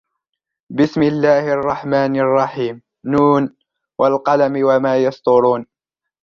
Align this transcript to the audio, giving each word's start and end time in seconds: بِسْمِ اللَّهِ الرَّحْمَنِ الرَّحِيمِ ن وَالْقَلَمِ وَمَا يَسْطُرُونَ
بِسْمِ 0.69 1.03
اللَّهِ 1.03 1.53
الرَّحْمَنِ 1.53 2.17
الرَّحِيمِ 2.19 2.81
ن 3.05 3.49
وَالْقَلَمِ 3.99 4.53
وَمَا 4.65 4.97
يَسْطُرُونَ 4.97 5.65